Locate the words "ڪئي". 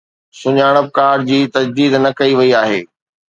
2.19-2.33